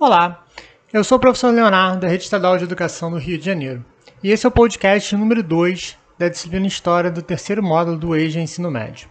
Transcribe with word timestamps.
Olá, 0.00 0.46
eu 0.90 1.04
sou 1.04 1.18
o 1.18 1.20
professor 1.20 1.50
Leonardo, 1.50 2.00
da 2.00 2.08
Rede 2.08 2.22
Estadual 2.22 2.56
de 2.56 2.64
Educação 2.64 3.10
do 3.10 3.18
Rio 3.18 3.36
de 3.36 3.44
Janeiro, 3.44 3.84
e 4.22 4.30
esse 4.30 4.46
é 4.46 4.48
o 4.48 4.50
podcast 4.50 5.14
número 5.14 5.42
2 5.42 5.94
da 6.18 6.26
disciplina 6.30 6.66
História 6.66 7.10
do 7.10 7.20
terceiro 7.20 7.62
módulo 7.62 7.98
do 7.98 8.16
EJA 8.16 8.40
Ensino 8.40 8.70
Médio. 8.70 9.10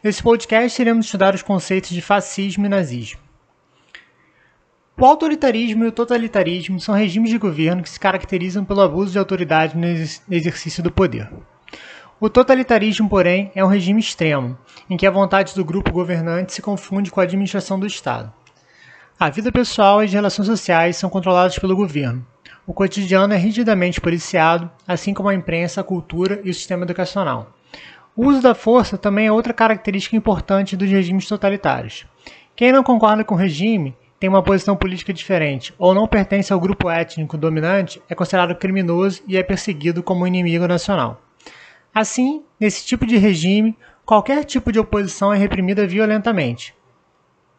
Nesse 0.00 0.22
podcast, 0.22 0.80
iremos 0.80 1.06
estudar 1.06 1.34
os 1.34 1.42
conceitos 1.42 1.90
de 1.90 2.00
fascismo 2.00 2.66
e 2.66 2.68
nazismo. 2.68 3.18
O 4.96 5.04
autoritarismo 5.04 5.82
e 5.82 5.88
o 5.88 5.92
totalitarismo 5.92 6.78
são 6.78 6.94
regimes 6.94 7.30
de 7.30 7.38
governo 7.38 7.82
que 7.82 7.90
se 7.90 7.98
caracterizam 7.98 8.64
pelo 8.64 8.82
abuso 8.82 9.10
de 9.10 9.18
autoridade 9.18 9.76
no 9.76 9.86
exercício 10.36 10.84
do 10.84 10.92
poder. 10.92 11.28
O 12.20 12.30
totalitarismo, 12.30 13.08
porém, 13.08 13.50
é 13.56 13.64
um 13.64 13.68
regime 13.68 13.98
extremo, 13.98 14.56
em 14.88 14.96
que 14.96 15.06
a 15.06 15.10
vontade 15.10 15.52
do 15.56 15.64
grupo 15.64 15.90
governante 15.90 16.52
se 16.52 16.62
confunde 16.62 17.10
com 17.10 17.18
a 17.18 17.24
administração 17.24 17.76
do 17.76 17.88
Estado. 17.88 18.32
A 19.20 19.30
vida 19.30 19.50
pessoal 19.50 20.00
e 20.00 20.04
as 20.04 20.12
relações 20.12 20.46
sociais 20.46 20.96
são 20.96 21.10
controladas 21.10 21.58
pelo 21.58 21.74
governo. 21.74 22.24
O 22.64 22.72
cotidiano 22.72 23.34
é 23.34 23.36
rigidamente 23.36 24.00
policiado, 24.00 24.70
assim 24.86 25.12
como 25.12 25.28
a 25.28 25.34
imprensa, 25.34 25.80
a 25.80 25.84
cultura 25.84 26.40
e 26.44 26.50
o 26.50 26.54
sistema 26.54 26.84
educacional. 26.84 27.52
O 28.14 28.26
uso 28.26 28.40
da 28.40 28.54
força 28.54 28.96
também 28.96 29.26
é 29.26 29.32
outra 29.32 29.52
característica 29.52 30.14
importante 30.14 30.76
dos 30.76 30.88
regimes 30.88 31.26
totalitários. 31.26 32.06
Quem 32.54 32.70
não 32.70 32.84
concorda 32.84 33.24
com 33.24 33.34
o 33.34 33.38
regime 33.38 33.96
tem 34.20 34.30
uma 34.30 34.40
posição 34.40 34.76
política 34.76 35.12
diferente 35.12 35.74
ou 35.76 35.92
não 35.92 36.06
pertence 36.06 36.52
ao 36.52 36.60
grupo 36.60 36.88
étnico 36.88 37.36
dominante 37.36 38.00
é 38.08 38.14
considerado 38.14 38.54
criminoso 38.54 39.20
e 39.26 39.36
é 39.36 39.42
perseguido 39.42 40.00
como 40.00 40.28
inimigo 40.28 40.68
nacional. 40.68 41.20
Assim, 41.92 42.44
nesse 42.60 42.86
tipo 42.86 43.04
de 43.04 43.16
regime, 43.16 43.76
qualquer 44.06 44.44
tipo 44.44 44.70
de 44.70 44.78
oposição 44.78 45.34
é 45.34 45.36
reprimida 45.36 45.84
violentamente. 45.88 46.77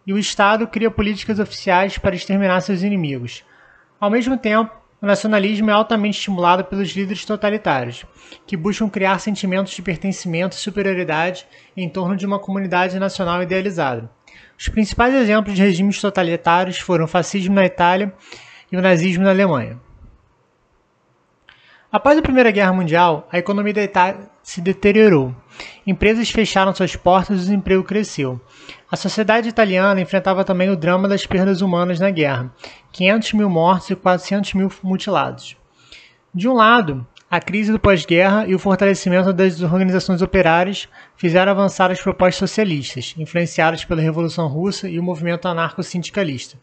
E 0.06 0.14
o 0.14 0.18
Estado 0.18 0.68
cria 0.68 0.90
políticas 0.90 1.40
oficiais 1.40 1.98
para 1.98 2.16
exterminar 2.16 2.62
seus 2.62 2.82
inimigos. 2.82 3.44
Ao 4.00 4.10
mesmo 4.10 4.38
tempo, 4.38 4.74
o 5.02 5.06
nacionalismo 5.06 5.70
é 5.70 5.74
altamente 5.74 6.18
estimulado 6.18 6.66
pelos 6.66 6.90
líderes 6.90 7.24
totalitários, 7.24 8.06
que 8.46 8.58
buscam 8.58 8.90
criar 8.90 9.20
sentimentos 9.20 9.74
de 9.74 9.82
pertencimento 9.82 10.58
e 10.58 10.60
superioridade 10.60 11.48
em 11.76 11.88
torno 11.88 12.18
de 12.18 12.26
uma 12.26 12.38
comunidade 12.38 13.00
nacional 13.00 13.42
idealizada. 13.42 14.10
Os 14.58 14.68
principais 14.68 15.14
exemplos 15.14 15.56
de 15.56 15.62
regimes 15.62 16.02
totalitários 16.02 16.80
foram 16.80 17.06
o 17.06 17.08
fascismo 17.08 17.56
na 17.56 17.66
Itália 17.66 18.14
e 18.70 18.76
o 18.76 18.82
nazismo 18.82 19.24
na 19.24 19.30
Alemanha. 19.30 19.80
Após 21.92 22.18
a 22.18 22.22
Primeira 22.22 22.52
Guerra 22.52 22.74
Mundial, 22.74 23.28
a 23.32 23.40
economia 23.40 23.74
da 23.74 23.82
Itália 23.82 24.30
se 24.44 24.62
deteriorou. 24.62 25.34
Empresas 25.90 26.30
fecharam 26.30 26.72
suas 26.72 26.96
portas 26.96 27.30
e 27.30 27.40
o 27.40 27.44
desemprego 27.46 27.84
cresceu. 27.84 28.40
A 28.92 28.96
sociedade 28.96 29.50
italiana 29.50 30.00
enfrentava 30.00 30.44
também 30.44 30.70
o 30.70 30.76
drama 30.76 31.08
das 31.08 31.26
perdas 31.26 31.62
humanas 31.62 32.00
na 32.00 32.12
guerra: 32.12 32.54
500 32.92 33.34
mil 33.34 33.50
mortos 33.50 33.90
e 33.90 33.96
400 33.96 34.54
mil 34.54 34.72
mutilados. 34.84 35.58
De 36.32 36.48
um 36.48 36.54
lado, 36.54 37.08
a 37.28 37.42
crise 37.42 37.72
do 37.72 37.80
pós-guerra 37.80 38.46
e 38.46 38.54
o 38.54 38.60
fortalecimento 38.60 39.34
das 39.34 39.64
organizações 39.64 40.22
operárias 40.22 40.88
fizeram 41.18 41.52
avançar 41.52 41.90
as 41.90 42.00
propostas 42.00 42.36
socialistas, 42.36 43.16
influenciadas 43.18 43.84
pela 43.84 44.00
Revolução 44.00 44.48
Russa 44.48 44.88
e 44.88 45.00
o 45.00 45.04
movimento 45.04 45.48
anarco-sindicalista. 45.48 46.56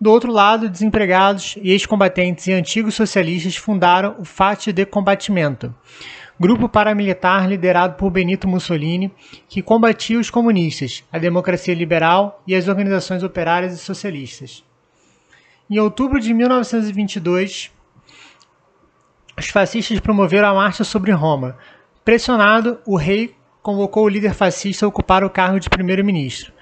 Do 0.00 0.10
outro 0.10 0.32
lado, 0.32 0.70
desempregados 0.70 1.58
ex-combatentes 1.62 2.46
e 2.46 2.54
antigos 2.54 2.94
socialistas 2.94 3.56
fundaram 3.56 4.16
o 4.18 4.24
Fate 4.24 4.72
de 4.72 4.86
Combatimento, 4.86 5.74
grupo 6.38 6.68
paramilitar 6.68 7.48
liderado 7.48 7.94
por 7.94 8.10
Benito 8.10 8.48
Mussolini, 8.48 9.12
que 9.48 9.62
combatia 9.62 10.18
os 10.18 10.30
comunistas, 10.30 11.04
a 11.12 11.18
democracia 11.18 11.74
liberal 11.74 12.42
e 12.46 12.54
as 12.54 12.68
organizações 12.68 13.22
operárias 13.22 13.74
e 13.74 13.78
socialistas. 13.78 14.64
Em 15.70 15.78
outubro 15.78 16.20
de 16.20 16.34
1922, 16.34 17.70
os 19.38 19.48
fascistas 19.48 19.98
promoveram 20.00 20.48
a 20.48 20.54
marcha 20.54 20.84
sobre 20.84 21.10
Roma. 21.12 21.56
Pressionado, 22.04 22.78
o 22.84 22.96
rei 22.96 23.34
convocou 23.62 24.04
o 24.04 24.08
líder 24.08 24.34
fascista 24.34 24.84
a 24.84 24.88
ocupar 24.88 25.24
o 25.24 25.30
cargo 25.30 25.58
de 25.58 25.70
primeiro-ministro. 25.70 26.52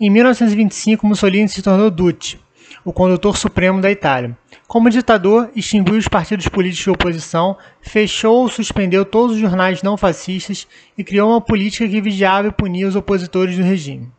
Em 0.00 0.10
1925, 0.10 1.06
Mussolini 1.06 1.48
se 1.48 1.62
tornou 1.62 1.90
Duce, 1.90 2.38
o 2.84 2.92
condutor 2.92 3.36
supremo 3.36 3.80
da 3.80 3.90
Itália. 3.90 4.36
Como 4.66 4.88
ditador, 4.88 5.50
extinguiu 5.54 5.96
os 5.96 6.08
partidos 6.08 6.48
políticos 6.48 6.84
de 6.84 6.90
oposição, 6.90 7.56
fechou 7.80 8.42
ou 8.42 8.48
suspendeu 8.48 9.04
todos 9.04 9.36
os 9.36 9.40
jornais 9.40 9.82
não 9.82 9.96
fascistas 9.96 10.66
e 10.96 11.04
criou 11.04 11.30
uma 11.30 11.40
política 11.40 11.88
que 11.88 12.00
vigiava 12.00 12.48
e 12.48 12.52
punia 12.52 12.88
os 12.88 12.96
opositores 12.96 13.56
do 13.56 13.62
regime. 13.62 14.10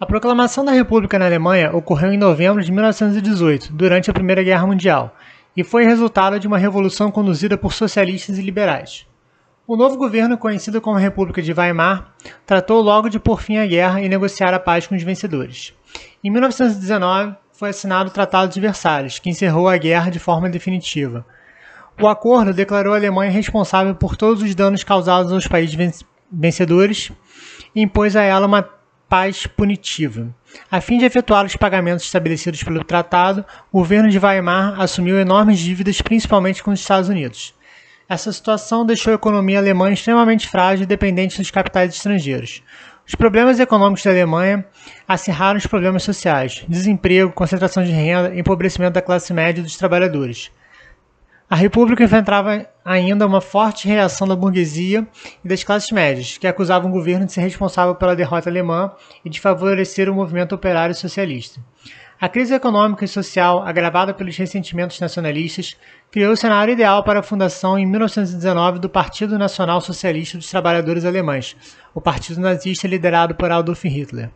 A 0.00 0.06
proclamação 0.06 0.64
da 0.64 0.70
República 0.70 1.18
na 1.18 1.26
Alemanha 1.26 1.74
ocorreu 1.74 2.12
em 2.12 2.16
novembro 2.16 2.62
de 2.62 2.70
1918, 2.70 3.72
durante 3.72 4.08
a 4.08 4.14
Primeira 4.14 4.44
Guerra 4.44 4.64
Mundial, 4.64 5.16
e 5.56 5.64
foi 5.64 5.84
resultado 5.84 6.38
de 6.38 6.46
uma 6.46 6.56
revolução 6.56 7.10
conduzida 7.10 7.58
por 7.58 7.72
socialistas 7.72 8.38
e 8.38 8.42
liberais. 8.42 9.08
O 9.66 9.76
novo 9.76 9.96
governo, 9.96 10.38
conhecido 10.38 10.80
como 10.80 10.96
República 10.96 11.42
de 11.42 11.52
Weimar, 11.52 12.14
tratou 12.46 12.80
logo 12.80 13.08
de 13.08 13.18
pôr 13.18 13.42
fim 13.42 13.56
à 13.56 13.66
guerra 13.66 14.00
e 14.00 14.08
negociar 14.08 14.54
a 14.54 14.60
paz 14.60 14.86
com 14.86 14.94
os 14.94 15.02
vencedores. 15.02 15.74
Em 16.22 16.30
1919, 16.30 17.36
foi 17.52 17.70
assinado 17.70 18.08
o 18.08 18.12
Tratado 18.12 18.52
de 18.52 18.60
Versalhes, 18.60 19.18
que 19.18 19.30
encerrou 19.30 19.68
a 19.68 19.76
guerra 19.76 20.10
de 20.10 20.18
forma 20.18 20.48
definitiva. 20.48 21.26
O 22.00 22.06
acordo 22.06 22.54
declarou 22.54 22.94
a 22.94 22.96
Alemanha 22.96 23.30
responsável 23.30 23.94
por 23.94 24.16
todos 24.16 24.42
os 24.42 24.54
danos 24.54 24.84
causados 24.84 25.32
aos 25.32 25.48
países 25.48 26.04
vencedores 26.30 27.10
e 27.74 27.82
impôs 27.82 28.14
a 28.14 28.22
ela 28.22 28.46
uma 28.46 28.62
paz 29.08 29.46
punitiva. 29.46 30.32
A 30.70 30.80
fim 30.80 30.98
de 30.98 31.04
efetuar 31.04 31.44
os 31.44 31.56
pagamentos 31.56 32.04
estabelecidos 32.04 32.62
pelo 32.62 32.84
tratado, 32.84 33.44
o 33.72 33.78
governo 33.78 34.08
de 34.10 34.18
Weimar 34.18 34.80
assumiu 34.80 35.18
enormes 35.18 35.58
dívidas, 35.58 36.00
principalmente 36.00 36.62
com 36.62 36.70
os 36.70 36.80
Estados 36.80 37.08
Unidos. 37.08 37.54
Essa 38.08 38.32
situação 38.32 38.86
deixou 38.86 39.12
a 39.12 39.16
economia 39.16 39.58
alemã 39.58 39.90
extremamente 39.90 40.48
frágil 40.48 40.84
e 40.84 40.86
dependente 40.86 41.38
dos 41.38 41.50
capitais 41.50 41.94
estrangeiros. 41.94 42.62
Os 43.08 43.14
problemas 43.14 43.58
econômicos 43.58 44.04
da 44.04 44.10
Alemanha 44.10 44.66
acirraram 45.08 45.56
os 45.56 45.66
problemas 45.66 46.02
sociais, 46.02 46.62
desemprego, 46.68 47.32
concentração 47.32 47.82
de 47.82 47.90
renda, 47.90 48.38
empobrecimento 48.38 48.92
da 48.92 49.00
classe 49.00 49.32
média 49.32 49.62
e 49.62 49.64
dos 49.64 49.78
trabalhadores. 49.78 50.50
A 51.48 51.56
República 51.56 52.04
enfrentava 52.04 52.68
ainda 52.84 53.26
uma 53.26 53.40
forte 53.40 53.88
reação 53.88 54.28
da 54.28 54.36
burguesia 54.36 55.08
e 55.42 55.48
das 55.48 55.64
classes 55.64 55.90
médias, 55.90 56.36
que 56.36 56.46
acusavam 56.46 56.90
o 56.90 56.92
governo 56.92 57.24
de 57.24 57.32
ser 57.32 57.40
responsável 57.40 57.94
pela 57.94 58.14
derrota 58.14 58.50
alemã 58.50 58.92
e 59.24 59.30
de 59.30 59.40
favorecer 59.40 60.10
o 60.10 60.14
movimento 60.14 60.54
operário 60.54 60.94
socialista. 60.94 61.58
A 62.20 62.28
crise 62.28 62.52
econômica 62.52 63.04
e 63.04 63.08
social, 63.08 63.62
agravada 63.62 64.12
pelos 64.12 64.36
ressentimentos 64.36 64.98
nacionalistas, 64.98 65.76
criou 66.10 66.32
o 66.32 66.36
cenário 66.36 66.72
ideal 66.72 67.04
para 67.04 67.20
a 67.20 67.22
fundação 67.22 67.78
em 67.78 67.86
1919 67.86 68.80
do 68.80 68.88
Partido 68.88 69.38
Nacional 69.38 69.80
Socialista 69.80 70.36
dos 70.36 70.50
Trabalhadores 70.50 71.04
Alemães, 71.04 71.56
o 71.94 72.00
partido 72.00 72.40
nazista 72.40 72.88
liderado 72.88 73.36
por 73.36 73.52
Adolf 73.52 73.84
Hitler. 73.84 74.30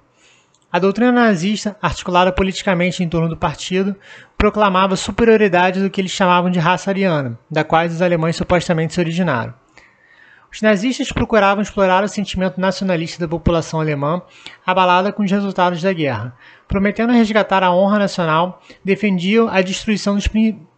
A 0.70 0.78
doutrina 0.78 1.10
nazista, 1.10 1.76
articulada 1.82 2.30
politicamente 2.30 3.02
em 3.02 3.08
torno 3.08 3.28
do 3.28 3.36
partido, 3.36 3.96
proclamava 4.38 4.94
superioridade 4.94 5.82
do 5.82 5.90
que 5.90 6.00
eles 6.00 6.12
chamavam 6.12 6.52
de 6.52 6.60
raça 6.60 6.88
ariana, 6.88 7.36
da 7.50 7.64
qual 7.64 7.84
os 7.84 8.00
alemães 8.00 8.36
supostamente 8.36 8.94
se 8.94 9.00
originaram. 9.00 9.54
Os 10.52 10.60
nazistas 10.60 11.10
procuravam 11.10 11.62
explorar 11.62 12.04
o 12.04 12.08
sentimento 12.08 12.60
nacionalista 12.60 13.18
da 13.18 13.26
população 13.26 13.80
alemã, 13.80 14.20
abalada 14.66 15.10
com 15.10 15.22
os 15.22 15.30
resultados 15.30 15.80
da 15.80 15.94
guerra. 15.94 16.36
Prometendo 16.68 17.10
resgatar 17.12 17.62
a 17.62 17.74
honra 17.74 17.98
nacional, 17.98 18.62
defendiam 18.84 19.48
a 19.48 19.62
destruição 19.62 20.14
dos 20.14 20.28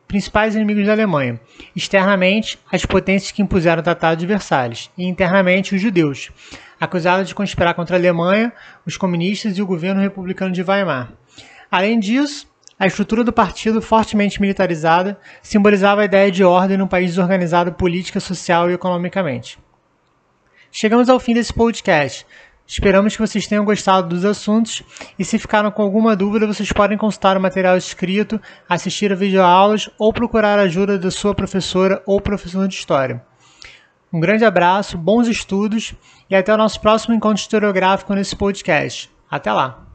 principais 0.06 0.54
inimigos 0.54 0.86
da 0.86 0.92
Alemanha. 0.92 1.40
Externamente, 1.74 2.56
as 2.70 2.86
potências 2.86 3.32
que 3.32 3.42
impuseram 3.42 3.80
o 3.80 3.84
Tratado 3.84 4.20
de 4.20 4.26
Versalhes, 4.26 4.92
e 4.96 5.06
internamente 5.06 5.74
os 5.74 5.80
judeus, 5.80 6.30
acusados 6.80 7.26
de 7.26 7.34
conspirar 7.34 7.74
contra 7.74 7.96
a 7.96 7.98
Alemanha, 7.98 8.52
os 8.86 8.96
comunistas 8.96 9.58
e 9.58 9.62
o 9.62 9.66
governo 9.66 10.00
republicano 10.00 10.52
de 10.52 10.62
Weimar. 10.62 11.12
Além 11.68 11.98
disso, 11.98 12.46
a 12.78 12.86
estrutura 12.86 13.24
do 13.24 13.32
partido, 13.32 13.82
fortemente 13.82 14.40
militarizada, 14.40 15.18
simbolizava 15.42 16.02
a 16.02 16.04
ideia 16.04 16.30
de 16.30 16.44
ordem 16.44 16.76
num 16.76 16.86
país 16.86 17.10
desorganizado 17.10 17.72
política, 17.72 18.20
social 18.20 18.70
e 18.70 18.74
economicamente. 18.74 19.63
Chegamos 20.76 21.08
ao 21.08 21.20
fim 21.20 21.34
desse 21.34 21.54
podcast. 21.54 22.26
Esperamos 22.66 23.14
que 23.14 23.22
vocês 23.22 23.46
tenham 23.46 23.64
gostado 23.64 24.08
dos 24.08 24.24
assuntos 24.24 24.82
e 25.16 25.24
se 25.24 25.38
ficaram 25.38 25.70
com 25.70 25.80
alguma 25.82 26.16
dúvida, 26.16 26.48
vocês 26.48 26.72
podem 26.72 26.98
consultar 26.98 27.36
o 27.36 27.40
material 27.40 27.76
escrito, 27.76 28.40
assistir 28.68 29.12
a 29.12 29.14
videoaulas 29.14 29.88
ou 29.96 30.12
procurar 30.12 30.58
a 30.58 30.62
ajuda 30.62 30.98
da 30.98 31.12
sua 31.12 31.32
professora 31.32 32.02
ou 32.04 32.20
professor 32.20 32.66
de 32.66 32.74
história. 32.74 33.24
Um 34.12 34.18
grande 34.18 34.44
abraço, 34.44 34.98
bons 34.98 35.28
estudos 35.28 35.94
e 36.28 36.34
até 36.34 36.52
o 36.52 36.58
nosso 36.58 36.80
próximo 36.80 37.14
encontro 37.14 37.40
historiográfico 37.40 38.12
nesse 38.12 38.34
podcast. 38.34 39.08
Até 39.30 39.52
lá! 39.52 39.93